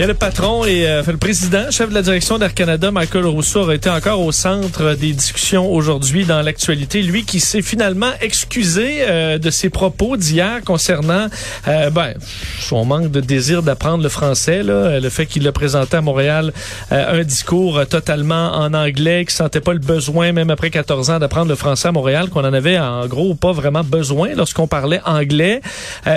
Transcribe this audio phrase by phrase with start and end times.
[0.00, 3.60] A le patron et euh, le président, chef de la direction d'Air Canada, Michael Rousseau,
[3.60, 7.02] aurait été encore au centre des discussions aujourd'hui dans l'actualité.
[7.02, 11.26] Lui qui s'est finalement excusé euh, de ses propos d'hier concernant
[11.68, 12.14] euh, ben,
[12.58, 16.52] son manque de désir d'apprendre le français, là, le fait qu'il a présenté à Montréal
[16.90, 21.48] un discours totalement en anglais, qu'il sentait pas le besoin, même après 14 ans, d'apprendre
[21.48, 25.60] le français à Montréal, qu'on en avait en gros pas vraiment besoin lorsqu'on parlait anglais.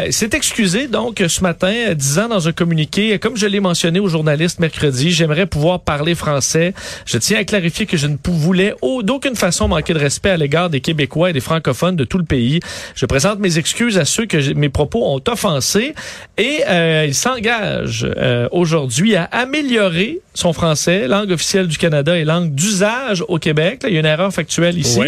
[0.10, 4.60] s'est excusé donc ce matin, disant dans un communiqué, comme je l'ai mentionné aux journalistes
[4.60, 6.76] mercredi, j'aimerais pouvoir parler français.
[7.08, 10.70] Je tiens à clarifier que je ne voulais d'aucune façon manquer de respect à l'égard
[10.70, 12.60] des Québécois et des francophones de tout le pays.
[12.94, 15.96] Je présente mes excuses à ceux que mes propos ont offensés
[16.38, 22.24] et euh, il s'engage euh, aujourd'hui à améliorer son français, langue officielle du Canada et
[22.24, 23.82] langue d'usage au Québec.
[23.82, 25.02] Là, il y a une erreur factuelle ici,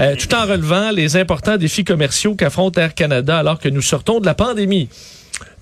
[0.00, 4.18] euh, tout en relevant les importants défis commerciaux qu'affronte Air Canada alors que nous sortons
[4.18, 4.88] de la pandémie.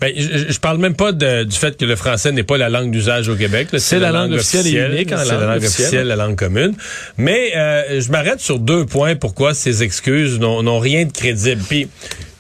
[0.01, 2.69] Ben, je, je, parle même pas de, du fait que le français n'est pas la
[2.69, 3.69] langue d'usage au Québec.
[3.77, 5.11] C'est la, langue officielle et unique.
[5.11, 6.75] C'est la langue officielle, la langue commune.
[7.19, 11.63] Mais euh, je m'arrête sur deux points pourquoi ces excuses n'ont rien de crédible.
[11.69, 11.89] Puis,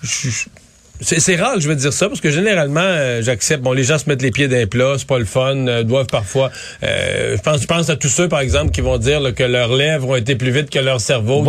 [0.02, 0.46] je,
[1.00, 3.62] c'est rare que je vais dire ça parce que généralement euh, j'accepte.
[3.62, 6.06] Bon, les gens se mettent les pieds d'un plat, c'est pas le fun, euh, doivent
[6.06, 6.50] parfois.
[6.82, 9.74] Euh, je pense, je pense à tous ceux par exemple qui vont dire que leurs
[9.74, 11.46] lèvres ont été plus vite que leur cerveau,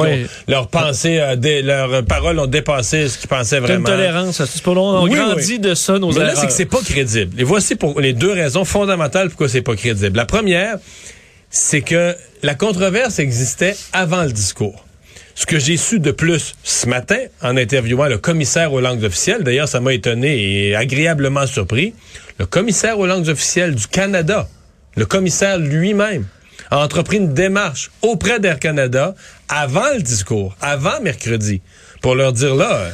[0.48, 1.22] leurs pensées,
[1.64, 3.80] leurs paroles ont dépassé ce qu'ils pensaient vraiment.
[3.90, 5.02] Une tolérance, c'est pas long.
[5.02, 7.40] On grandit de ça nos Mais là, c'est que c'est pas crédible.
[7.40, 10.16] Et voici pour les deux raisons fondamentales pourquoi c'est pas crédible.
[10.18, 10.78] La première,
[11.50, 14.86] c'est que la controverse existait avant le discours.
[15.36, 19.44] Ce que j'ai su de plus ce matin en interviewant le commissaire aux langues officielles,
[19.44, 21.94] d'ailleurs ça m'a étonné et agréablement surpris,
[22.38, 24.48] le commissaire aux langues officielles du Canada,
[24.96, 26.26] le commissaire lui-même,
[26.70, 29.16] a entrepris une démarche auprès d'Air Canada
[29.50, 31.62] avant le discours, avant mercredi,
[32.02, 32.90] pour leur dire là,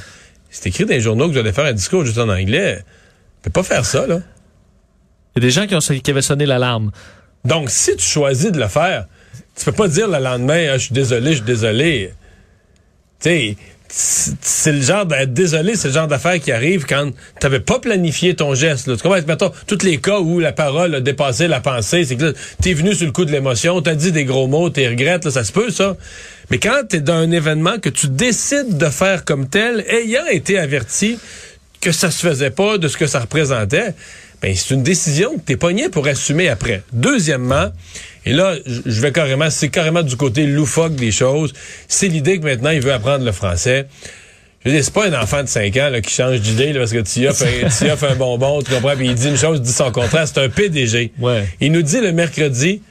[0.49, 2.77] c'est écrit dans les journaux que vous allez faire un discours juste en anglais.
[2.77, 4.19] ne peut pas faire ça, là.
[5.35, 6.91] Il y a des gens qui, ont, qui avaient sonné l'alarme.
[7.45, 9.05] Donc, si tu choisis de le faire,
[9.55, 12.13] tu peux pas dire le lendemain, ah, je suis désolé, je suis désolé.
[13.19, 13.57] Tu sais,
[13.89, 18.35] c'est le genre d'être désolé, c'est le genre d'affaire qui arrive quand t'avais pas planifié
[18.35, 18.87] ton geste.
[18.87, 18.95] Là.
[18.95, 19.21] Tu comprends?
[19.25, 22.93] Mettons, tous les cas où la parole a dépassé la pensée, c'est que t'es venu
[22.93, 25.51] sur le coup de l'émotion, t'as dit des gros mots, t'es regrettes, là, ça se
[25.51, 25.95] peut, ça.
[26.51, 30.59] Mais quand t'es dans un événement que tu décides de faire comme tel, ayant été
[30.59, 31.17] averti
[31.81, 33.93] que ça se faisait pas de ce que ça représentait,
[34.41, 36.83] ben, c'est une décision que t'es pogné pour assumer après.
[36.93, 37.71] Deuxièmement,
[38.25, 41.53] et là, je vais carrément, c'est carrément du côté loufoque des choses.
[41.87, 43.87] C'est l'idée que maintenant, il veut apprendre le français.
[44.63, 46.91] Je veux dire, c'est pas un enfant de 5 ans là, qui change d'idée parce
[46.91, 49.63] que tu offres, un, offres un bonbon, tu comprends, puis il dit une chose, il
[49.63, 50.27] dit son contraire.
[50.27, 51.13] C'est un PDG.
[51.19, 51.47] Ouais.
[51.61, 52.81] Il nous dit le mercredi,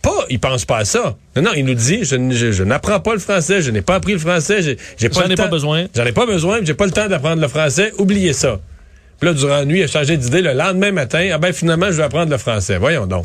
[0.00, 1.16] pas, il pense pas à ça.
[1.34, 4.12] Non, non, il nous dit, je, je, n'apprends pas le français, je n'ai pas appris
[4.12, 5.86] le français, j'ai, pas J'en ai pas besoin.
[5.96, 8.60] J'en ai pas besoin, j'ai pas le temps d'apprendre le français, oubliez ça.
[9.24, 10.42] Là, durant la nuit, il a changé d'idée.
[10.42, 12.76] Le lendemain matin, ah ben finalement, je vais apprendre le français.
[12.76, 13.24] Voyons donc.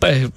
[0.00, 0.28] Ben,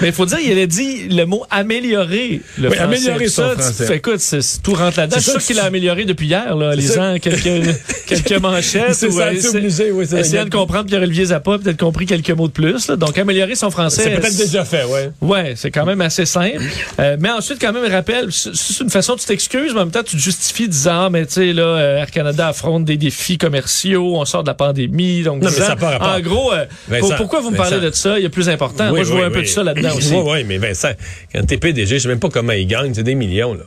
[0.00, 2.82] mais il faut dire, il a dit le mot améliorer le oui, français.
[2.82, 3.86] améliorer ça, français.
[3.86, 5.16] Tu, écoute, c'est, tout rentre là-dedans.
[5.18, 7.76] Je suis sûr qu'il a amélioré depuis hier, là, lisant quelques,
[8.06, 8.94] quelques manchettes.
[8.94, 12.30] c'est ou, ça, c'est obligé, oui, c'est Essayant de comprendre Pierre-Olivier Zappa, peut-être compris quelques
[12.30, 12.88] mots de plus.
[12.88, 12.96] Là.
[12.96, 14.02] Donc, améliorer son français.
[14.04, 15.10] C'est peut-être déjà fait, ouais.
[15.20, 16.62] Ouais, c'est quand même assez simple.
[16.98, 20.02] Euh, mais ensuite, quand même, rappelle, c'est une façon, tu t'excuses, mais en même temps,
[20.02, 23.38] tu te justifies disant, ah, mais tu sais, là, euh, Air Canada affronte des défis
[23.38, 25.22] commerciaux, on sort de la pandémie.
[25.22, 27.88] Donc, non, disant, mais ça en gros, euh, Vincent, pourquoi vous me parlez Vincent.
[27.88, 28.18] de ça?
[28.18, 28.86] Il y a plus important.
[28.86, 30.14] Oui, Moi, je vois un peu de ça là-dedans aussi.
[30.14, 30.92] Oui, oui, mais Vincent,
[31.32, 33.64] quand t'es PDG, je sais même pas comment ils gagnent, c'est des millions, là.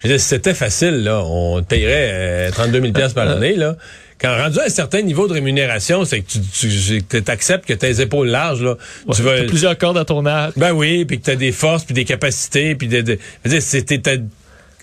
[0.00, 2.10] Je veux dire, si c'était facile, là, on te payerait
[2.48, 3.76] euh, 32 000 pièces par année, là.
[4.20, 8.00] Quand rendu à un certain niveau de rémunération, c'est que tu, tu acceptes que tes
[8.00, 8.76] épaules larges, là,
[9.14, 9.38] tu vas...
[9.38, 10.54] T'as plusieurs cordes à ton arc.
[10.56, 13.58] Ben oui, puis que t'as des forces, puis des capacités, puis de, de, je veux
[13.58, 14.22] dire,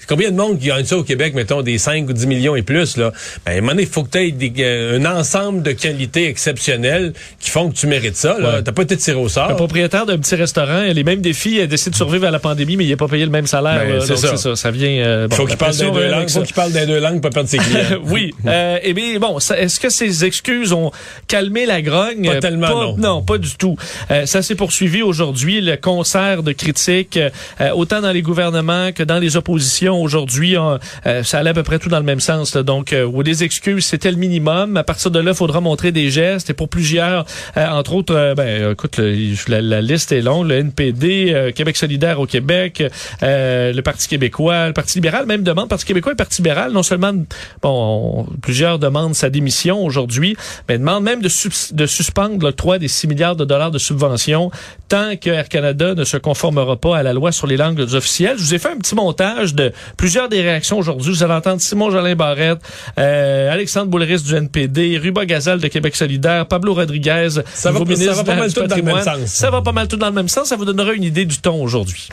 [0.08, 2.62] Combien de monde qui gagne ça au Québec, mettons, des 5 ou 10 millions et
[2.62, 3.12] plus, là?
[3.46, 4.18] Ben, à un moment donné, il faut que tu
[4.62, 8.56] aies un ensemble de qualités exceptionnelles qui font que tu mérites ça, là.
[8.56, 8.64] Ouais.
[8.64, 9.50] T'as pas été tiré au sort.
[9.50, 12.40] Un propriétaire d'un petit restaurant, a les mêmes défis, il décide de survivre à la
[12.40, 13.84] pandémie, mais il n'est pas payé le même salaire.
[13.86, 14.36] Ben, c'est ça.
[14.38, 14.56] ça.
[14.56, 14.90] Ça vient.
[14.90, 16.30] euh, bon, faut qu'il parle deux langues.
[16.30, 18.00] Faut qu'il parle des deux langues pour pas perdre ses clients.
[18.06, 18.34] oui.
[18.48, 20.92] Euh, eh bien, bon, est-ce que ces excuses ont
[21.28, 22.26] calmé la grogne?
[22.28, 23.22] Pas Euh, tellement, non.
[23.24, 23.76] pas du tout.
[24.12, 29.02] Euh, ça s'est poursuivi aujourd'hui, le concert de critiques, euh, autant dans les gouvernements que
[29.04, 32.56] dans les oppositions aujourd'hui, euh, ça allait à peu près tout dans le même sens.
[32.56, 34.78] Donc, euh, ou des excuses, c'était le minimum.
[34.78, 36.50] À partir de là, il faudra montrer des gestes.
[36.50, 37.26] Et pour plusieurs,
[37.58, 39.00] euh, entre autres, ben, écoute,
[39.48, 40.48] la, liste est longue.
[40.48, 42.84] Le NPD, Québec solidaire au Québec,
[43.22, 47.14] le Parti québécois, le Parti libéral, même demande, Parti québécois et Parti libéral, non seulement,
[47.62, 50.36] bon, plusieurs demandent sa démission aujourd'hui,
[50.68, 51.30] mais demandent même de,
[51.74, 54.52] de suspendre des 6 milliards de dollars de subventions
[54.88, 58.38] tant que Air Canada ne se conformera pas à la loi sur les langues officielles.
[58.38, 61.12] Je vous ai fait un petit montage de plusieurs des réactions aujourd'hui.
[61.12, 62.60] Vous allez entendre Simon Jolin Barrette,
[62.98, 68.14] euh, Alexandre Boulris du NPD, Ruba Gazal de Québec solidaire, Pablo Rodriguez, ça va, ça
[68.14, 69.26] va pas mal tout dans le même sens.
[69.26, 70.50] Ça va pas mal tout dans le même sens.
[70.50, 72.10] Ça vous donnera une idée du ton aujourd'hui.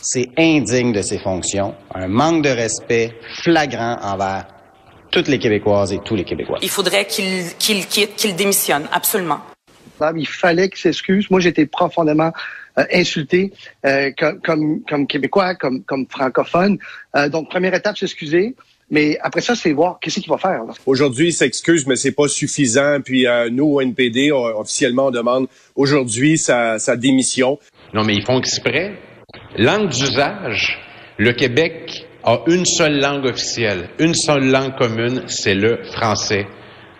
[0.00, 4.46] C'est indigne de ses fonctions, un manque de respect flagrant envers
[5.10, 6.58] toutes les Québécoises et tous les Québécois.
[6.62, 9.40] Il faudrait qu'il quitte, qu'il démissionne, absolument.
[10.16, 11.30] Il fallait qu'il s'excuse.
[11.30, 12.32] Moi, j'étais profondément
[12.78, 13.52] euh, insulté
[13.84, 14.10] euh,
[14.44, 16.78] comme, comme, Québécois, comme, comme francophone.
[17.16, 18.54] Euh, donc, première étape, s'excuser.
[18.90, 20.62] Mais après ça, c'est voir qu'est-ce qu'il va faire.
[20.86, 23.00] Aujourd'hui, il s'excuse, mais c'est pas suffisant.
[23.04, 25.46] Puis nous, au NPD, officiellement, on demande
[25.76, 27.58] aujourd'hui sa, sa démission.
[27.92, 28.94] Non, mais ils font exprès.
[29.58, 30.78] Langue d'usage,
[31.18, 36.46] le Québec a une seule langue officielle, une seule langue commune, c'est le français.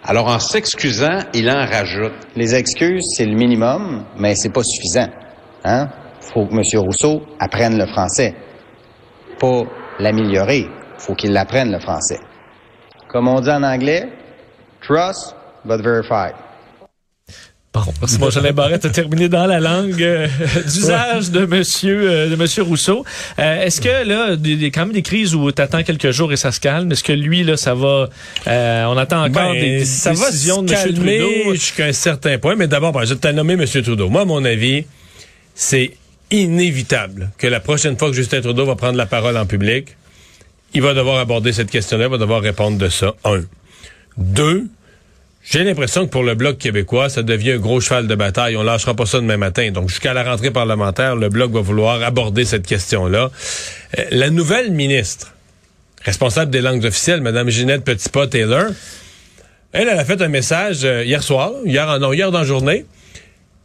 [0.05, 2.13] Alors, en s'excusant, il en rajoute.
[2.37, 5.09] Les excuses, c'est le minimum, mais c'est pas suffisant.
[5.65, 5.89] Hein?
[6.21, 6.63] Faut que M.
[6.81, 8.35] Rousseau apprenne le français.
[9.39, 9.63] Pas
[9.99, 10.67] l'améliorer.
[10.99, 12.19] Faut qu'il l'apprenne le français.
[13.09, 14.09] Comme on dit en anglais,
[14.83, 15.35] trust
[15.65, 16.33] but verify.
[17.75, 20.27] Bon, Simon Jolin Barrette a terminé dans la langue euh,
[20.65, 23.05] d'usage de Monsieur euh, de Monsieur Rousseau.
[23.39, 26.11] Euh, est-ce que là, il y a quand même des crises où tu attends quelques
[26.11, 28.09] jours et ça se calme Est-ce que lui là, ça va
[28.47, 32.39] On attend encore ben, des, ça décisions va se de calmer Trudeau jusqu'à un certain
[32.39, 32.57] point.
[32.57, 34.09] Mais d'abord, ben, je t'ai nommé Monsieur Trudeau.
[34.09, 34.87] Moi, à mon avis,
[35.59, 35.91] c'est
[36.31, 39.97] inévitable que la prochaine fois que Justin Trudeau va prendre la parole en public,
[40.73, 43.15] il va devoir aborder cette question-là, il va devoir répondre de ça.
[43.25, 43.43] Un.
[44.17, 44.69] Deux,
[45.43, 48.57] j'ai l'impression que pour le Bloc québécois, ça devient un gros cheval de bataille.
[48.57, 49.73] On lâchera pas ça demain matin.
[49.73, 53.33] Donc, jusqu'à la rentrée parlementaire, le Bloc va vouloir aborder cette question-là.
[53.99, 55.35] Euh, la nouvelle ministre,
[56.05, 58.67] responsable des langues officielles, Mme Ginette Petitpas-Taylor,
[59.73, 62.85] elle, elle a fait un message euh, hier soir, hier, non, hier dans la journée,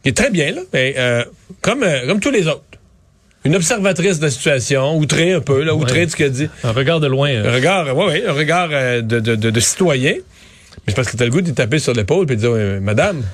[0.04, 1.24] qui est très bien, là, mais euh,
[1.60, 2.62] comme, comme tous les autres.
[3.44, 6.48] Une observatrice de la situation, outrée un peu, là, outrée de ce qu'elle dit.
[6.62, 7.30] Un regard de loin.
[7.30, 10.12] Un regard, oui, oui, un regard de, de, de, de citoyen.
[10.14, 13.22] Mais c'est parce que t'as le goût de taper sur l'épaule et de dire, Madame.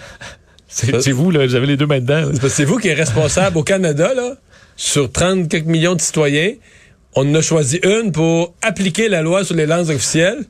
[0.73, 2.31] C'est vous, là, vous avez les deux mains dedans.
[2.49, 4.37] C'est vous qui êtes responsable au Canada, là,
[4.77, 6.53] sur 30 quelques millions de citoyens.
[7.17, 10.45] On en a choisi une pour appliquer la loi sur les langues officielles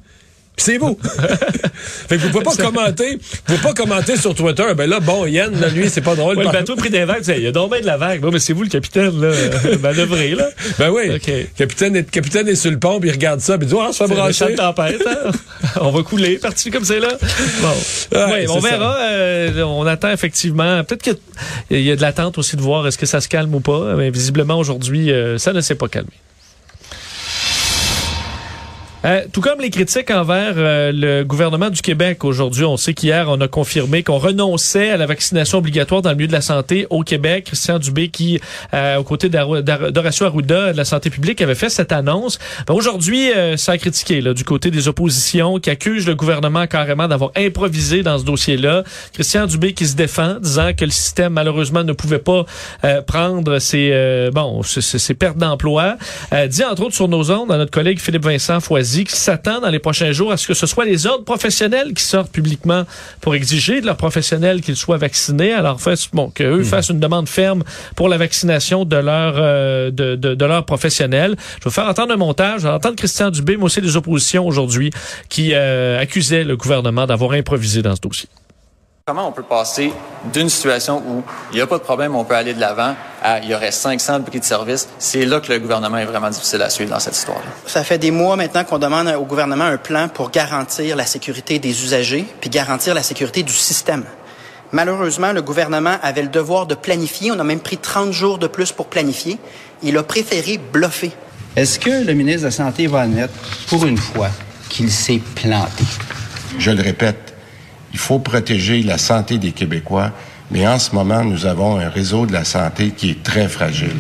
[0.61, 0.99] c'est vous.
[2.09, 4.65] fait que vous pouvez pas commenter, vous pouvez pas commenter sur Twitter.
[4.77, 6.37] Ben là, bon, Yann, là, lui, c'est pas drôle.
[6.37, 8.21] Ouais, le bateau pris des vagues, il y a dormi de la vague.
[8.21, 9.33] Bon, mais c'est vous le capitaine, là,
[9.83, 10.49] manœuvré, là.
[10.79, 11.11] Ben oui.
[11.15, 11.49] Okay.
[11.57, 13.93] Capitaine, est, capitaine est sur le pont, puis il regarde ça, puis il dit, oh,
[13.93, 14.55] se fait brancher.
[14.55, 15.31] tempête, hein?
[15.81, 17.17] on va couler, parti comme c'est là.
[17.61, 18.19] Bon.
[18.19, 18.97] Ouais, on verra.
[19.01, 20.83] Euh, on attend effectivement.
[20.85, 23.61] Peut-être qu'il y a de l'attente aussi de voir est-ce que ça se calme ou
[23.61, 23.95] pas.
[23.97, 26.11] Mais visiblement, aujourd'hui, euh, ça ne s'est pas calmé.
[29.07, 33.29] Euh, tout comme les critiques envers euh, le gouvernement du Québec aujourd'hui, on sait qu'hier
[33.31, 36.87] on a confirmé qu'on renonçait à la vaccination obligatoire dans le milieu de la santé
[36.91, 37.45] au Québec.
[37.47, 38.39] Christian Dubé, qui
[38.75, 42.39] euh, aux côtés d'Horacio Arruda de la santé publique, avait fait cette annonce.
[42.67, 47.09] Ben, aujourd'hui, ça a critiqué là, du côté des oppositions, qui accusent le gouvernement carrément
[47.09, 48.85] d'avoir improvisé dans ce dossier-là.
[49.15, 52.45] Christian Dubé qui se défend, disant que le système malheureusement ne pouvait pas
[53.07, 55.97] prendre ses bon ses, pertes d'emploi.
[56.49, 59.61] dit entre autres sur nos ondes à notre collègue Philippe Vincent Foisy dit qu'il s'attend
[59.61, 62.85] dans les prochains jours à ce que ce soit les ordres professionnels qui sortent publiquement
[63.21, 65.53] pour exiger de leurs professionnels qu'ils soient vaccinés.
[65.53, 66.65] Alors, fait, bon, qu'eux hmm.
[66.65, 67.63] fassent une demande ferme
[67.97, 71.37] pour la vaccination de leurs euh, de, de, leurs professionnels.
[71.61, 72.63] Je vais faire entendre un montage.
[72.63, 74.91] Je vais entendre Christian Dubé, mais aussi des oppositions aujourd'hui,
[75.29, 78.29] qui euh, accusaient le gouvernement d'avoir improvisé dans ce dossier.
[79.11, 79.93] Comment on peut passer
[80.33, 83.41] d'une situation où il n'y a pas de problème, on peut aller de l'avant, à
[83.41, 84.89] il y aurait 500 prix de service?
[85.01, 87.51] C'est là que le gouvernement est vraiment difficile à suivre dans cette histoire-là.
[87.67, 91.59] Ça fait des mois maintenant qu'on demande au gouvernement un plan pour garantir la sécurité
[91.59, 94.05] des usagers puis garantir la sécurité du système.
[94.71, 97.33] Malheureusement, le gouvernement avait le devoir de planifier.
[97.33, 99.39] On a même pris 30 jours de plus pour planifier.
[99.83, 101.11] Il a préféré bluffer.
[101.57, 103.35] Est-ce que le ministre de la Santé va admettre,
[103.67, 104.31] pour une fois,
[104.69, 105.83] qu'il s'est planté?
[106.59, 107.30] Je le répète,
[107.93, 110.13] il faut protéger la santé des Québécois,
[110.51, 113.97] mais en ce moment, nous avons un réseau de la santé qui est très fragile.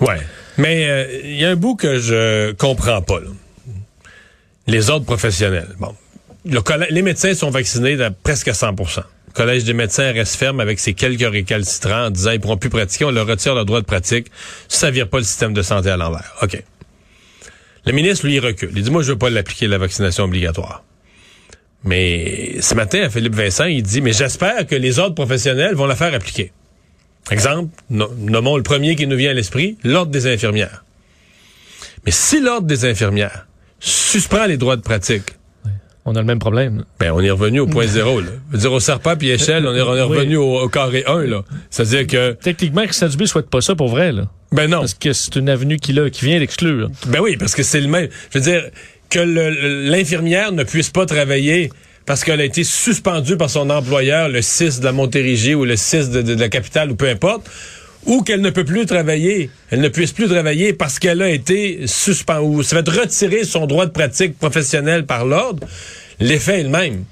[0.00, 0.20] Ouais,
[0.56, 3.20] mais euh, il y a un bout que je comprends pas.
[4.66, 5.74] Les ordres professionnels.
[5.78, 5.94] Bon,
[6.90, 10.80] les médecins sont vaccinés à presque à 100% le Collège des médecins reste ferme avec
[10.80, 13.86] ses quelques récalcitrants en disant qu'ils pourront plus pratiquer, on leur retire leur droit de
[13.86, 14.28] pratique.
[14.68, 16.34] Ça vire pas le système de santé à l'envers.
[16.42, 16.62] OK.
[17.86, 18.70] Le ministre, lui, recule.
[18.74, 20.82] Il dit, moi, je veux pas l'appliquer, la vaccination obligatoire.
[21.84, 25.86] Mais ce matin, à Philippe Vincent, il dit, mais j'espère que les ordres professionnels vont
[25.86, 26.52] la faire appliquer.
[27.30, 30.84] Exemple, no- nommons le premier qui nous vient à l'esprit, l'ordre des infirmières.
[32.04, 33.46] Mais si l'ordre des infirmières
[33.80, 35.34] suspend les droits de pratique,
[36.04, 36.84] On a le même problème.
[36.98, 38.28] ben, on est revenu au point zéro, là.
[38.50, 40.16] Je veux dire, au serpent puis échelle, on est, on est Oui.
[40.16, 41.42] revenu au, au carré 1, là.
[41.70, 44.22] C'est-à-dire que, Techniquement, Christian Dubé souhaite pas ça pour vrai, là.
[44.50, 44.78] ben non.
[44.80, 46.90] Parce que c'est une avenue qu'il a, qui vient d'exclure.
[47.08, 48.08] Ben oui, parce que c'est le même.
[48.32, 48.62] Je veux dire,
[49.10, 49.20] que
[49.90, 51.70] l'infirmière ne puisse pas travailler
[52.06, 55.76] parce qu'elle a été suspendue par son employeur, le 6 de la Montérégie ou le
[55.76, 57.50] 6 de, de- de la capitale ou peu importe,
[58.06, 61.86] ou qu'elle ne peut plus travailler, elle ne puisse plus travailler parce qu'elle a été
[61.86, 65.66] suspendue ou se fait retirer son droit de pratique professionnelle par l'ordre,
[66.18, 67.04] l'effet est le même.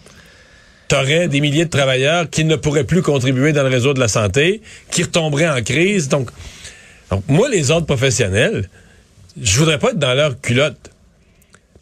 [0.89, 4.09] T'aurais des milliers de travailleurs qui ne pourraient plus contribuer dans le réseau de la
[4.09, 6.09] santé, qui retomberaient en crise.
[6.09, 6.31] Donc,
[7.11, 8.69] donc moi, les ordres professionnels,
[9.43, 10.91] je voudrais pas être dans leur culotte.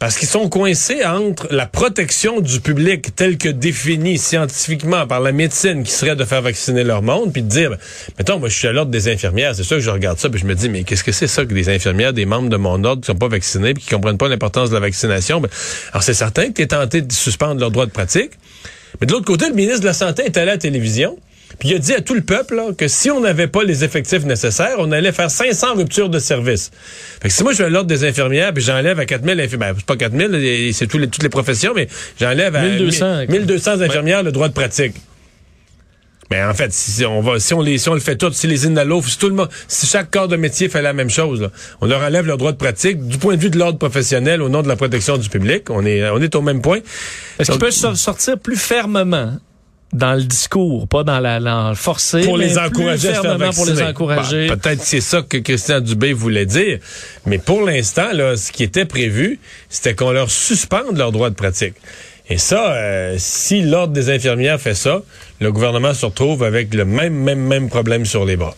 [0.05, 5.31] Parce qu'ils sont coincés entre la protection du public telle que définie scientifiquement par la
[5.31, 7.77] médecine qui serait de faire vacciner leur monde, puis de dire, ben,
[8.19, 10.39] mettons, moi je suis à l'ordre des infirmières, c'est sûr que je regarde ça, puis
[10.39, 12.83] je me dis, mais qu'est-ce que c'est ça que des infirmières, des membres de mon
[12.83, 15.41] ordre qui sont pas vaccinés, puis qui comprennent pas l'importance de la vaccination?
[15.41, 15.49] Ben,
[15.91, 18.33] alors c'est certain que tu es tenté de suspendre leur droit de pratique,
[19.01, 21.17] mais de l'autre côté, le ministre de la Santé est allé à la télévision,
[21.59, 23.83] puis il a dit à tout le peuple là, que si on n'avait pas les
[23.83, 26.71] effectifs nécessaires, on allait faire 500 ruptures de service.
[27.21, 29.73] Fait que si moi je suis à l'ordre des infirmières, puis j'enlève à 4000 infirmières,
[29.73, 31.87] ben, c'est pas 4000, là, c'est les, toutes les professions, mais
[32.19, 33.25] j'enlève à 1200.
[33.29, 34.95] 1200 infirmières le droit de pratique.
[36.31, 38.47] Mais en fait, si on va, si on les, si on le fait tout, si
[38.47, 41.39] les inhalos, si tout le monde, si chaque corps de métier fait la même chose,
[41.39, 44.41] là, on leur enlève leur droit de pratique du point de vue de l'ordre professionnel
[44.41, 45.69] au nom de la protection du public.
[45.69, 46.79] On est, on est au même point.
[47.37, 49.37] Est-ce qu'il Donc, peut so- sortir plus fermement
[49.93, 52.97] dans le discours, pas dans la, dans le forcer, pour les mais encourager plus à
[52.97, 53.89] se faire fermement pour les vacciner.
[53.89, 54.47] encourager.
[54.47, 56.79] Bon, Peut-être c'est ça que Christian Dubé voulait dire,
[57.25, 59.39] mais pour l'instant, là, ce qui était prévu,
[59.69, 61.75] c'était qu'on leur suspende leur droit de pratique.
[62.27, 65.01] Et ça, euh, si l'ordre des infirmières fait ça,
[65.39, 68.55] le gouvernement se retrouve avec le même, même, même problème sur les bras.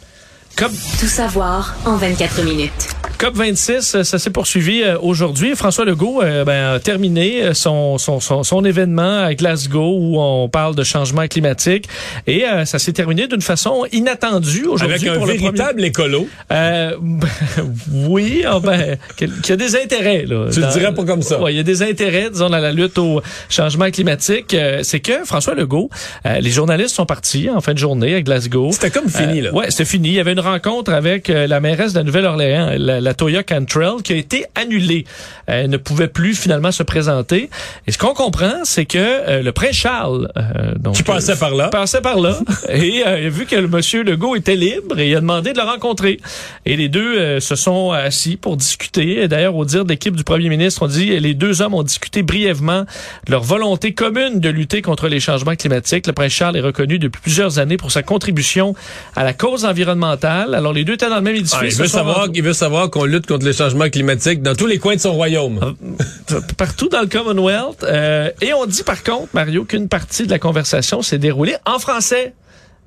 [0.56, 2.97] Comme Tout savoir en 24 minutes.
[3.20, 5.56] COP26, euh, ça s'est poursuivi euh, aujourd'hui.
[5.56, 10.48] François Legault euh, ben, a terminé son, son, son, son événement à Glasgow où on
[10.50, 11.88] parle de changement climatique.
[12.28, 14.96] Et euh, ça s'est terminé d'une façon inattendue aujourd'hui.
[15.08, 16.28] Avec un pour le véritable écolo.
[16.48, 17.28] premier- Euh, ben,
[17.92, 18.98] oui, ah ben,
[19.42, 20.26] qui a des intérêts.
[20.28, 21.42] Là, Tu le dirais pas comme ça.
[21.42, 24.54] Ouais, il y a des intérêts, disons, dans la lutte au changement climatique.
[24.54, 25.90] Euh, C'est que François Legault,
[26.28, 28.70] euh, les journalistes sont partis en fin de journée à Glasgow.
[28.74, 29.52] C'était comme fini, là.
[29.54, 30.10] Ouais, c'était fini.
[30.10, 34.02] Il y avait une rencontre avec la mairesse de la Nouvelle-Orléans, la, la Toya Cantrell,
[34.04, 35.06] qui a été annulée.
[35.46, 37.50] Elle ne pouvait plus finalement se présenter.
[37.88, 41.56] Et ce qu'on comprend, c'est que euh, le prince Charles, euh, donc, Qui passait par
[41.56, 41.70] là.
[41.70, 42.38] passait par là,
[42.70, 45.58] et euh, a vu que le monsieur Legault était libre, et il a demandé de
[45.58, 46.20] le rencontrer.
[46.66, 49.28] Et les deux euh, se sont assis pour discuter.
[49.30, 52.24] D'ailleurs, au dire de l'équipe du premier ministre, on dit les deux hommes ont discuté
[52.24, 56.08] brièvement de leur volonté commune de lutter contre les changements climatiques.
[56.08, 58.76] Le prince Charles est reconnu depuis plusieurs années pour sa contribution
[59.16, 60.56] à la cause environnementale.
[60.56, 61.58] Alors, les deux étaient dans le même édifice.
[61.62, 64.66] Ah, il, veut savoir, il veut savoir qu'on lutte contre les changements climatiques dans tous
[64.68, 65.76] les coins de son royaume.
[66.58, 67.84] partout dans le Commonwealth.
[67.84, 71.80] Euh, et on dit par contre, Mario, qu'une partie de la conversation s'est déroulée en
[71.80, 72.34] français.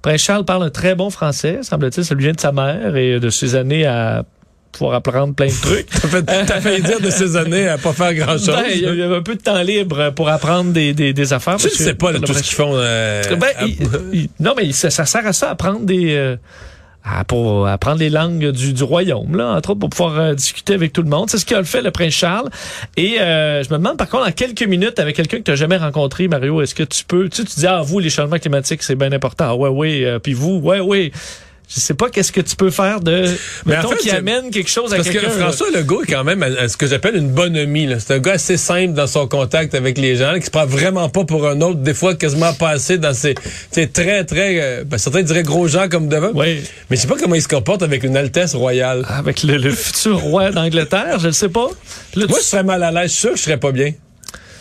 [0.03, 2.05] Prince Charles parle un très bon français, semble-t-il.
[2.05, 4.25] Ça lui vient de sa mère et de ses années à
[4.73, 5.89] pouvoir apprendre plein de trucs.
[5.91, 8.47] T'as fait- T'as failli dire de ces années à pas faire grand-chose.
[8.47, 11.57] Ben, il y avait un peu de temps libre pour apprendre des, des, des affaires.
[11.57, 12.73] Tu ne sais pas le tout ce qu'ils font.
[12.75, 13.77] euh, Ben, à- il-
[14.13, 16.15] il- non, mais ça, ça sert à ça, à apprendre des...
[16.15, 16.37] euh,
[17.05, 20.75] à- pour apprendre les langues du, du royaume, là, entre autres, pour pouvoir euh, discuter
[20.75, 21.31] avec tout le monde.
[21.31, 22.51] C'est ce qu'a fait le prince Charles.
[22.97, 25.57] Et euh, je me demande, par contre, en quelques minutes, avec quelqu'un que tu n'as
[25.57, 27.29] jamais rencontré, Mario, est-ce que tu peux...
[27.29, 29.47] Tu tu dis, ah, vous, les changements climatiques, c'est bien important.
[29.49, 30.05] Ah, ouais, oui.
[30.05, 31.11] euh, Puis vous, ouais, oui.
[31.73, 33.27] Je sais pas qu'est-ce que tu peux faire de...
[33.65, 35.31] Mais en mettons, fait, qui amène quelque chose à Parce que quelqu'un.
[35.31, 37.89] François Legault est quand même à, à ce que j'appelle une bonhomie.
[38.01, 40.67] C'est un gars assez simple dans son contact avec les gens, là, qui se prend
[40.67, 43.35] vraiment pas pour un autre, des fois quasiment pas assez dans ses...
[43.93, 44.61] Très, très...
[44.61, 46.31] euh, ben, certains diraient gros gens comme devant.
[46.35, 46.61] Oui.
[46.91, 49.05] Mais je sais pas comment il se comporte avec une Altesse royale.
[49.09, 51.69] Avec le, le futur roi d'Angleterre, je ne sais pas.
[52.17, 53.05] Là, Moi, tu- je serais mal à l'aise.
[53.05, 53.93] Je suis sûr que je serais pas bien.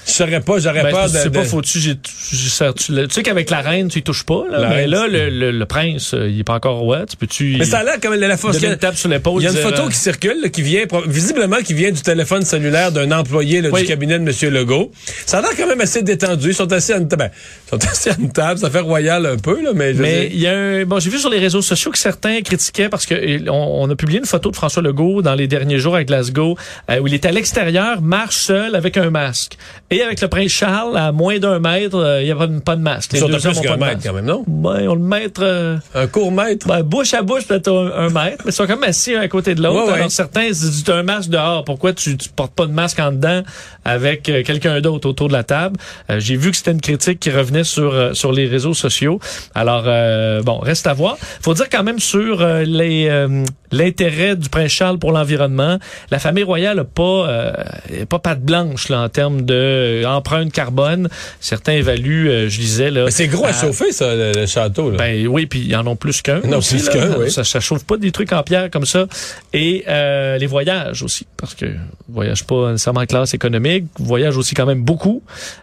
[0.09, 1.17] Je serais pas, j'aurais Ben, peur de...
[1.17, 4.59] sais pas, faut-tu, j'ai- tu, tu sais qu'avec la reine, tu y touches pas, là.
[4.59, 7.05] La mais reine, là, c'est- le, le, le prince, euh, il est pas encore roi.
[7.05, 7.55] Tu peux-tu.
[7.57, 8.59] Mais ça a l'air comme la force.
[8.59, 9.41] donner une tape sur l'épaule.
[9.41, 12.01] Il y a une photo euh, qui circule, là, qui vient, visiblement, qui vient du
[12.01, 13.81] téléphone cellulaire d'un employé là, Oui.
[13.81, 14.53] du cabinet de M.
[14.53, 14.91] Legault.
[15.25, 16.49] Ça a l'air quand même assez détendu.
[16.49, 17.29] Ils sont assis à une, ta- ben,
[17.67, 18.59] ils sont assis à une table.
[18.59, 21.09] Ça fait royal un peu, là, mais je Mais il y a un, bon, j'ai
[21.09, 24.25] vu sur les réseaux sociaux que certains critiquaient parce que on, on a publié une
[24.25, 26.57] photo de François Legault dans les derniers jours à Glasgow
[26.89, 29.57] euh, où il est à l'extérieur, marche seul avec un masque.
[29.91, 32.75] Et Avec le prince Charles, à moins d'un mètre, euh, il n'y a pas, pas
[32.75, 33.11] de masque.
[33.13, 33.99] Ils sont plus qu'un mètre masque.
[34.07, 34.43] quand même, non?
[34.47, 35.41] Ben, on le mètre...
[35.43, 36.67] euh, Un court mètre?
[36.67, 39.21] ben, bouche à bouche, peut-être un, un mètre, mais ils sont quand même assis un
[39.21, 39.83] à côté de l'autre.
[39.85, 39.97] Ouais, ouais.
[39.97, 42.71] Alors certains se disent, tu as un masque dehors, pourquoi tu, tu portes pas de
[42.71, 43.41] masque en dedans
[43.85, 45.77] avec euh, quelqu'un d'autre autour de la table?
[46.09, 49.19] Euh, J'ai vu que c'était une critique qui revenait sur, euh, sur les réseaux sociaux.
[49.55, 51.17] Alors, euh, bon, reste à voir.
[51.41, 55.77] faut dire quand même sur euh, les euh, l'intérêt du prince Charles pour l'environnement.
[56.11, 57.53] La famille royale n'a pas, euh,
[58.09, 61.09] pas patte blanche là, en termes de euh, empreinte carbone.
[61.39, 62.91] Certains évaluent, euh, je disais...
[62.91, 63.09] là.
[63.09, 64.91] C'est gros à chauffer, ça, le, le château.
[64.91, 64.97] Là.
[64.97, 66.41] Ben oui, puis ils en ont plus qu'un.
[66.41, 67.31] Non, aussi, plus qu'un, oui.
[67.31, 69.07] Ça, ça chauffe pas des trucs en pierre comme ça.
[69.53, 71.65] Et euh, les voyages aussi, parce que
[72.07, 75.21] voyage pas nécessairement en classe économique, voyage aussi quand même beaucoup.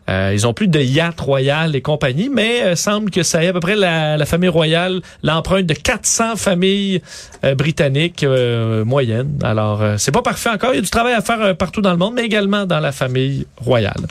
[0.08, 3.48] Euh, ils ont plus de yacht royal et compagnie, mais euh, semble que ça ait
[3.48, 7.02] à peu près la, la famille royale l'empreinte de 400 familles
[7.44, 9.38] euh, britanniques euh, moyennes.
[9.42, 10.72] Alors euh, c'est pas parfait encore.
[10.72, 12.92] Il y a du travail à faire partout dans le monde, mais également dans la
[12.92, 14.05] famille royale.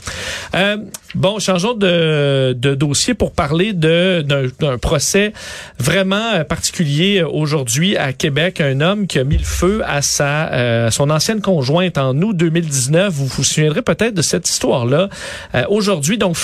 [0.56, 0.78] Euh,
[1.16, 5.34] bon, changeons de, de dossier pour parler d'un procès
[5.80, 8.62] vraiment euh, particulier euh, aujourd'hui à Québec.
[8.62, 12.16] Un homme qui a mis le feu à sa euh, à son ancienne conjointe en
[12.22, 13.14] août 2019.
[13.14, 15.10] Vous vous souviendrez peut-être de cette histoire-là.
[15.56, 16.36] Euh, aujourd'hui, donc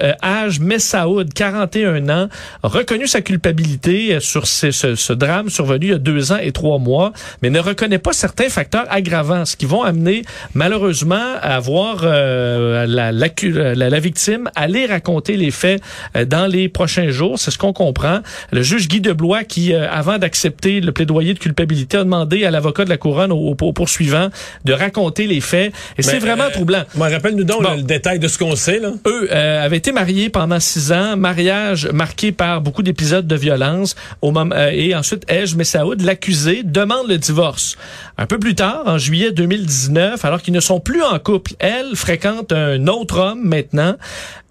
[0.00, 2.28] euh, Haj Messaoud, 41 ans,
[2.62, 6.78] reconnu sa culpabilité sur ce, ce- drame survenu il y a deux ans et trois
[6.78, 10.22] mois, mais ne reconnaît pas certains facteurs aggravants, ce qui vont amener
[10.54, 13.28] malheureusement à voir euh, la, la,
[13.74, 15.82] la- la victime aller raconter les faits
[16.16, 17.38] euh, dans les prochains jours.
[17.38, 18.20] C'est ce qu'on comprend.
[18.52, 22.50] Le juge Guy Deblois, qui, euh, avant d'accepter le plaidoyer de culpabilité, a demandé à
[22.50, 24.28] l'avocat de la couronne, au, au poursuivant,
[24.64, 25.72] de raconter les faits.
[25.98, 26.82] Et c'est vraiment euh, troublant.
[26.94, 27.70] Moi, rappelle-nous donc Bon.
[27.72, 28.78] le, le détail de ce qu'on sait.
[28.80, 28.92] Là.
[29.06, 33.94] Eux euh, avaient été mariés pendant six ans, mariage marqué par beaucoup d'épisodes de violence.
[34.22, 37.76] Au moment, euh, et ensuite, Ej Messaoud, l'accusé, demande le divorce.
[38.18, 41.94] Un peu plus tard, en juillet 2019, alors qu'ils ne sont plus en couple, elle
[41.94, 43.96] fréquente un autre homme maintenant.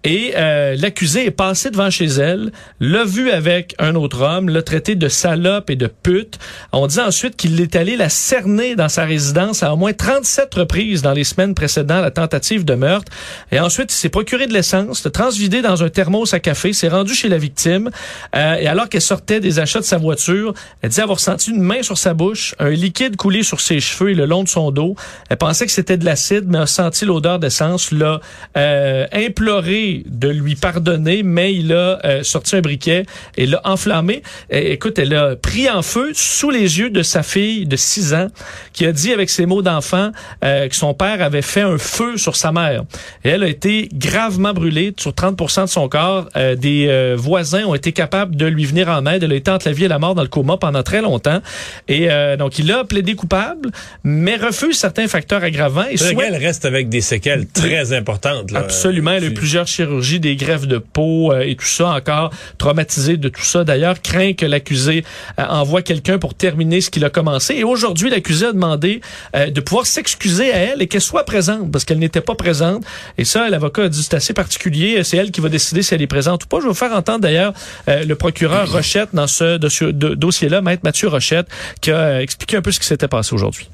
[0.02, 4.62] Et euh, l'accusé est passé devant chez elle, l'a vu avec un autre homme, l'a
[4.62, 6.38] traité de salope et de pute.
[6.72, 10.54] On dit ensuite qu'il est allé la cerner dans sa résidence à au moins 37
[10.54, 13.12] reprises dans les semaines précédant la tentative de meurtre.
[13.52, 16.88] Et ensuite, il s'est procuré de l'essence, l'a transvidé dans un thermos à café, s'est
[16.88, 17.90] rendu chez la victime.
[18.34, 21.60] Euh, et alors qu'elle sortait des achats de sa voiture, elle dit avoir senti une
[21.60, 24.70] main sur sa bouche, un liquide coulé sur ses cheveux et le long de son
[24.70, 24.96] dos.
[25.28, 28.20] Elle pensait que c'était de l'acide, mais a senti l'odeur d'essence, l'a
[28.56, 33.04] euh, imploré de lui pardonner, mais il a euh, sorti un briquet
[33.36, 34.22] et l'a enflammé.
[34.50, 38.14] Et, écoute, elle a pris en feu sous les yeux de sa fille de 6
[38.14, 38.28] ans,
[38.72, 40.10] qui a dit avec ses mots d'enfant
[40.44, 42.84] euh, que son père avait fait un feu sur sa mère.
[43.24, 46.28] Et elle a été gravement brûlée sur 30% de son corps.
[46.36, 49.22] Euh, des voisins ont été capables de lui venir en aide.
[49.22, 51.40] Elle a été entre la vie et la mort dans le coma pendant très longtemps.
[51.88, 53.70] Et donc, il a plaidé coupable,
[54.04, 58.50] mais refuse certains facteurs aggravants et souhaite Elle reste avec des séquelles très importantes.
[58.50, 58.60] Là.
[58.60, 59.12] Absolument.
[59.12, 63.16] Elle a eu plusieurs chirurgies, des greffes de peau euh, et tout ça, encore traumatisé
[63.16, 63.64] de tout ça.
[63.64, 65.04] D'ailleurs, craint que l'accusé
[65.38, 67.54] euh, envoie quelqu'un pour terminer ce qu'il a commencé.
[67.54, 69.00] Et aujourd'hui, l'accusé a demandé
[69.34, 72.84] euh, de pouvoir s'excuser à elle et qu'elle soit présente parce qu'elle n'était pas présente.
[73.16, 75.02] Et ça, l'avocat a dit c'est assez particulier.
[75.04, 76.58] C'est elle qui va décider si elle est présente ou pas.
[76.58, 77.52] Je vais vous faire entendre d'ailleurs
[77.86, 81.46] le procureur Rochette dans ce dossier-là, maître Mathieu Rochette,
[81.80, 83.68] qui a expliqué un peu ce qui s'était passé aujourd'hui.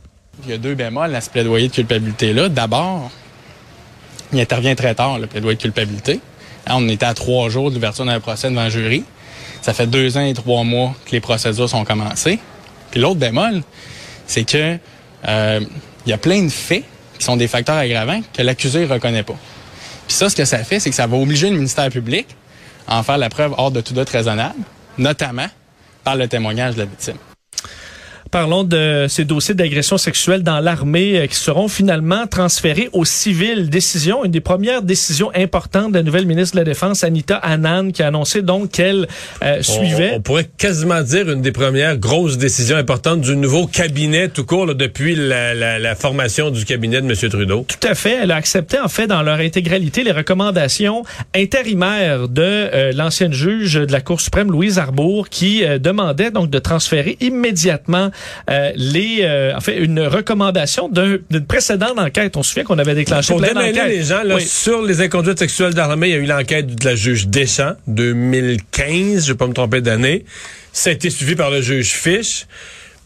[0.45, 2.49] Il y a deux bémols à ce plaidoyer de culpabilité-là.
[2.49, 3.11] D'abord,
[4.33, 6.21] il intervient très tard, le plaidoyer de culpabilité.
[6.67, 9.05] Hein, on était à trois jours de l'ouverture d'un procès devant un jury.
[9.63, 12.39] Ça fait deux ans et trois mois que les procédures sont commencées.
[12.91, 13.63] Puis l'autre bémol,
[14.27, 14.79] c'est que
[15.29, 15.61] euh,
[16.05, 16.85] il y a plein de faits
[17.19, 19.37] qui sont des facteurs aggravants que l'accusé ne reconnaît pas.
[20.07, 22.27] Puis ça, ce que ça fait, c'est que ça va obliger le ministère public
[22.87, 24.61] à en faire la preuve hors de tout doute raisonnable,
[24.99, 25.49] notamment
[26.05, 27.17] par le témoignage de la victime.
[28.37, 33.71] Parlons de ces dossiers d'agression sexuelle dans l'armée euh, qui seront finalement transférés aux civils.
[33.71, 37.93] Décision, une des premières décisions importantes de la nouvelle ministre de la Défense, Anita Anand,
[37.93, 39.09] qui a annoncé donc qu'elle
[39.43, 40.11] euh, suivait.
[40.13, 44.45] On, on pourrait quasiment dire une des premières grosses décisions importantes du nouveau cabinet tout
[44.45, 47.31] court là, depuis la, la- la formation du cabinet de M.
[47.31, 47.65] Trudeau.
[47.67, 48.19] Tout à fait.
[48.23, 53.77] Elle a accepté en fait dans leur intégralité les recommandations intérimaires de euh, l'ancienne juge
[53.77, 58.11] de la Cour suprême Louise Arbour qui euh, demandait donc de transférer immédiatement
[58.51, 62.37] euh, les euh, en fait une recommandation d'un- d'une précédente enquête.
[62.37, 63.89] On se souvient qu'on avait déclenché Pour plein d'enquêtes.
[63.89, 64.43] les gens, là, Oui.
[64.47, 69.27] sur les inconduites sexuelles d'armée, il y a eu l'enquête de la juge Deschamps, 2015,
[69.27, 70.25] je vais pas me tromper d'année.
[70.73, 72.47] Ça a été suivi par le juge Fish.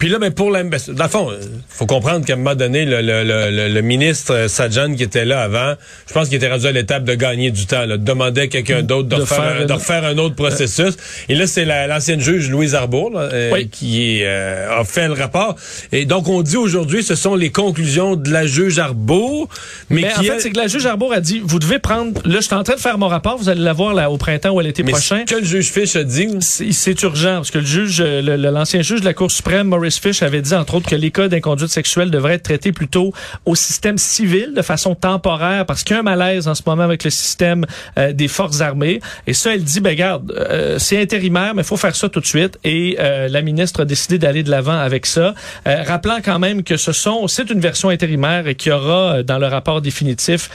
[0.00, 1.36] Puis là, ben pour la, ben, dans le fond, euh,
[1.68, 5.26] faut comprendre qu'à un moment donné, le, le, le, le ministre euh, Sajan qui était
[5.26, 5.74] là avant,
[6.08, 8.46] je pense qu'il était rendu à l'étape de gagner du temps, là, de demander à
[8.46, 10.94] quelqu'un d'autre de, De refaire, faire un- de refaire un autre processus.
[11.28, 15.12] Et là, c'est la- l'ancienne juge Louise Arbour là, euh, qui euh, a fait le
[15.12, 15.54] rapport.
[15.92, 19.48] Et donc, on dit aujourd'hui, ce sont les conclusions de la juge Arbour,
[19.90, 22.22] mais, Mais qui en fait, c'est que la juge Arbour a dit, vous devez prendre,
[22.26, 24.50] là, je suis en train de faire mon rapport, vous allez l'avoir là, au printemps
[24.52, 25.24] ou à l'été prochain.
[25.28, 28.80] ce que le juge Fish a dit, C'est urgent, parce que le juge, euh, l'ancien
[28.80, 31.70] juge de la Cour suprême, Maurice Fish, avait dit, entre autres, que les cas d'inconduite
[31.70, 33.12] sexuelle devraient être traités plutôt
[33.46, 36.82] au système civil, de façon temporaire, parce qu'il y a un malaise en ce moment
[36.82, 37.66] avec le système
[37.98, 39.00] euh, des forces armées.
[39.26, 42.20] Et ça, elle dit, ben garde, euh, c'est intérimaire, mais il faut faire ça tout
[42.20, 42.58] de suite.
[42.64, 46.76] Et euh, la ministre a décidé d'aller de l'avant avec ça, rappelant quand même que
[46.76, 50.50] ce sont, c'est une version intérimaire et qu'il y aura dans le rapport définitif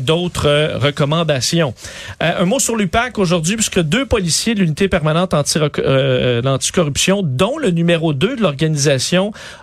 [0.00, 1.74] d'autres recommandations.
[2.20, 7.70] Un mot sur l'UPAC aujourd'hui, puisque deux policiers de l'unité permanente anti l'anticorruption, dont le
[7.70, 8.77] numéro 2 de l'organisation,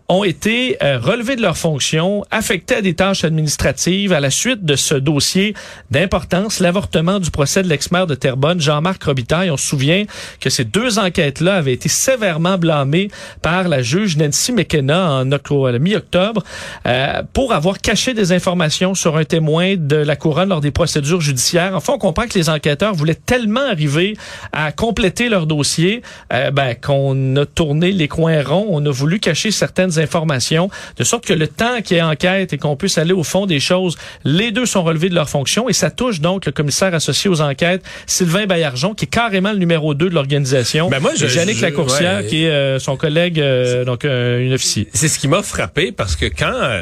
[0.08, 4.66] ont été euh, relevés de leurs fonctions, affectés à des tâches administratives à la suite
[4.66, 5.56] de ce dossier
[5.92, 9.50] d'importance, l'avortement du procès de l'ex-maire de Terrebonne, Jean-Marc Robitaille.
[9.50, 10.04] On se souvient
[10.40, 13.10] que ces deux enquêtes-là avaient été sévèrement blâmées
[13.42, 16.44] par la juge Nancy McKenna en la mi-octobre
[16.86, 21.22] euh, pour avoir caché des informations sur un témoin de la couronne lors des procédures
[21.22, 21.76] judiciaires.
[21.76, 24.18] Enfin, on comprend que les enquêteurs voulaient tellement arriver
[24.52, 26.02] à compléter leur dossier
[26.34, 28.68] euh, ben, qu'on a tourné les coins ronds.
[28.70, 32.54] On a voulu cacher certaines informations de sorte que le temps qu'il y ait enquête
[32.54, 35.70] et qu'on puisse aller au fond des choses, les deux sont relevés de leurs fonctions
[35.70, 39.58] et ça touche donc le commissaire associé aux enquêtes, Sylvain Bayarjon, qui est carrément le
[39.60, 40.90] numéro 2 de l'organisation.
[40.90, 42.26] Ben moi, je- et Yannick je- Lacourcière, ouais.
[42.28, 44.88] qui est euh, son collègue, euh, donc euh, une officier.
[44.94, 46.82] c'est ce qui m'a frappé parce que quand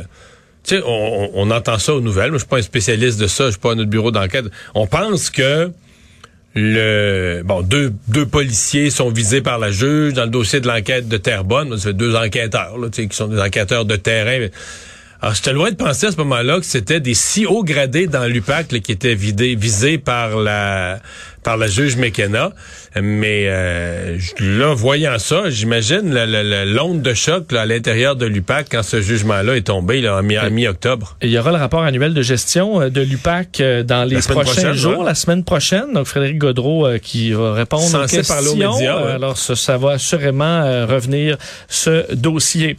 [0.66, 2.30] tu sais, on entend ça aux nouvelles.
[2.30, 3.48] Moi, je suis pas un spécialiste de ça.
[3.48, 4.46] Je suis pas à notre bureau d'enquête.
[4.74, 5.72] On pense que
[6.56, 11.08] le bon deux deux policiers sont visés par la juge dans le dossier de l'enquête
[11.08, 11.78] de Terrebonne.
[11.78, 14.48] Ça deux enquêteurs là, qui sont des enquêteurs de terrain.
[15.24, 18.26] Alors, j'étais loin de penser à ce moment-là que c'était des si hauts gradés dans
[18.26, 21.00] l'UPAC qui étaient visés par la
[21.44, 22.52] par la juge McKenna.
[23.02, 26.14] Mais euh, là, voyant ça, j'imagine
[26.66, 30.24] l'onde de choc là, à l'intérieur de l'UPAC quand ce jugement-là est tombé là, en
[30.24, 31.18] mi- en mi-octobre.
[31.22, 34.74] Il y aura le rapport annuel de gestion euh, de l'UPAC euh, dans les prochains
[34.74, 35.06] jours, ouais.
[35.06, 35.94] la semaine prochaine.
[35.94, 38.36] Donc, Frédéric Godreau euh, qui va répondre aux Censé questions.
[38.36, 39.04] parler aux médias, ouais.
[39.12, 42.78] Euh, Alors, ça, ça va assurément euh, revenir, ce dossier.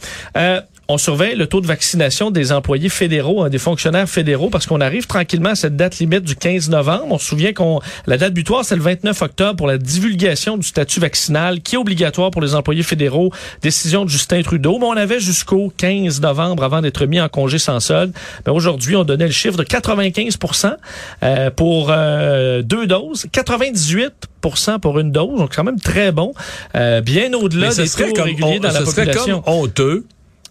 [0.87, 4.81] On surveille le taux de vaccination des employés fédéraux, hein, des fonctionnaires fédéraux, parce qu'on
[4.81, 7.07] arrive tranquillement à cette date limite du 15 novembre.
[7.09, 10.67] On se souvient qu'on la date butoir, c'est le 29 octobre pour la divulgation du
[10.67, 13.31] statut vaccinal, qui est obligatoire pour les employés fédéraux.
[13.63, 14.77] Décision de Justin Trudeau.
[14.77, 18.13] Mais on avait jusqu'au 15 novembre avant d'être mis en congé sans solde.
[18.45, 20.75] Mais aujourd'hui, on donnait le chiffre de 95%
[21.23, 26.33] euh, pour euh, deux doses, 98% pour une dose, donc quand même très bon,
[26.75, 29.41] euh, bien au-delà des taux comme réguliers dans la serait population.
[29.41, 30.05] comme honteux.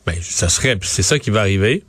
[0.06, 1.82] Ben, ça serait, c'est ça qui va arriver,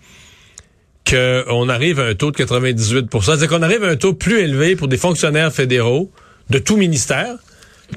[1.09, 4.75] qu'on arrive à un taux de 98% C'est-à-dire qu'on arrive à un taux plus élevé
[4.75, 6.11] pour des fonctionnaires fédéraux
[6.49, 7.35] de tout ministère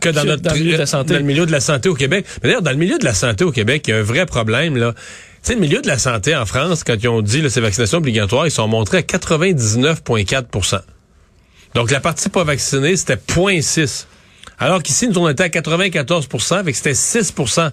[0.00, 1.14] que dans Que notre dans le milieu de la santé.
[1.14, 2.26] dans le milieu de la santé au Québec.
[2.42, 4.26] Mais d'ailleurs, dans le milieu de la santé au Québec, il y a un vrai
[4.26, 4.92] problème là.
[4.94, 5.00] Tu
[5.42, 7.98] sais, le milieu de la santé en France, quand ils ont dit là, ces vaccinations
[7.98, 10.81] obligatoires, ils sont montrés à 99,4%
[11.74, 14.07] Donc la partie pas vaccinée, c'était 0,6.
[14.59, 17.70] Alors qu'ici, nous, on était à 94% fait que c'était 6%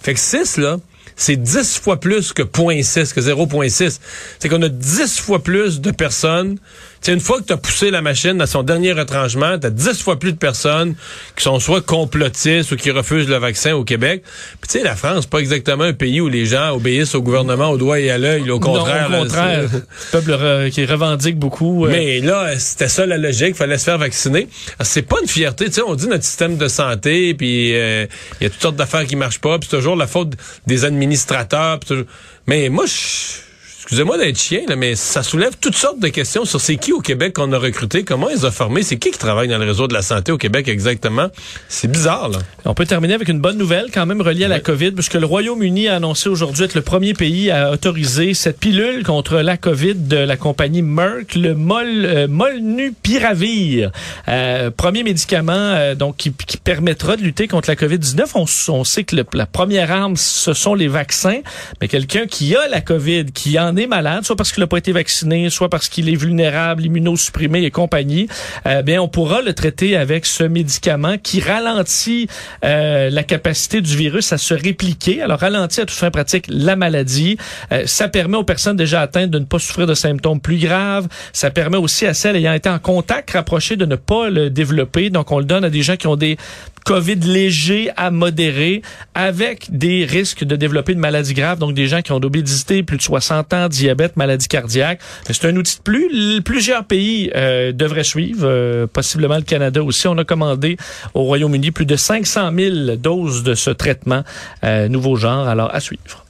[0.00, 0.78] Fait que 6, là,
[1.18, 3.98] c'est 10 fois plus que 0,6, que 0,6.
[4.38, 6.58] C'est qu'on a 10 fois plus de personnes.
[7.00, 9.70] C'est une fois que tu as poussé la machine dans son dernier retranchement, tu as
[9.70, 10.94] 10 fois plus de personnes
[11.36, 14.22] qui sont soit complotistes ou qui refusent le vaccin au Québec.
[14.60, 17.22] Puis tu sais, la France, c'est pas exactement un pays où les gens obéissent au
[17.22, 18.50] gouvernement au doigt et à l'œil.
[18.50, 19.08] Au contraire.
[19.10, 19.64] non, au là, contraire,
[20.12, 21.86] peuple re- qui revendique beaucoup.
[21.86, 24.48] euh, mais là, c'était ça la logique, fallait se faire vacciner.
[24.78, 28.06] Alors, C'est pas une fierté, tu sais, on dit notre système de santé, puis euh,
[28.40, 30.32] il y a toutes sortes d'affaires qui marchent pas, puis c'est toujours la faute
[30.66, 31.78] des administrateurs.
[31.80, 32.04] toujours-
[32.46, 33.47] Mais moi, je-
[33.88, 37.00] excusez-moi d'être chien, là, mais ça soulève toutes sortes de questions sur c'est qui au
[37.00, 39.88] Québec qu'on a recruté, comment ils ont formé, c'est qui qui travaille dans le réseau
[39.88, 41.28] de la santé au Québec exactement.
[41.70, 42.38] C'est bizarre, là.
[42.66, 45.24] On peut terminer avec une bonne nouvelle quand même reliée à la COVID, puisque le
[45.24, 49.94] Royaume-Uni a annoncé aujourd'hui être le premier pays à autoriser cette pilule contre la COVID
[49.94, 53.90] de la compagnie Merck, le Mol, euh, Molnupiravir.
[54.28, 58.26] Euh, premier médicament euh, donc qui, qui permettra de lutter contre la COVID-19.
[58.34, 61.40] On, on sait que le- la première arme, ce sont les vaccins,
[61.80, 64.92] mais quelqu'un qui a la COVID, qui en malade, soit parce qu'il n'a pas été
[64.92, 68.28] vacciné, soit parce qu'il est vulnérable, immunosupprimé et compagnie,
[68.66, 72.28] euh, bien on pourra le traiter avec ce médicament qui ralentit
[72.64, 75.22] euh, la capacité du virus à se répliquer.
[75.22, 77.38] Alors ralentit à toute fin pratique la maladie.
[77.72, 81.08] Euh, ça permet aux personnes déjà atteintes de ne pas souffrir de symptômes plus graves.
[81.32, 85.10] Ça permet aussi à celles ayant été en contact rapproché de ne pas le développer.
[85.10, 86.36] Donc on le donne à des gens qui ont des
[86.84, 88.82] COVID léger à modéré,
[89.14, 92.96] avec des risques de développer une maladie grave, donc des gens qui ont d'obésité, plus
[92.96, 95.00] de 60 ans, diabète, maladie cardiaque.
[95.28, 96.42] C'est un outil de plus.
[96.42, 100.08] Plusieurs pays euh, devraient suivre, euh, possiblement le Canada aussi.
[100.08, 100.76] On a commandé
[101.14, 104.22] au Royaume-Uni plus de 500 000 doses de ce traitement
[104.64, 106.24] euh, nouveau genre, alors à suivre.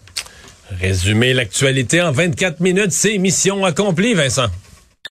[0.81, 4.49] Résumer l'actualité en 24 minutes, c'est mission accomplie, Vincent.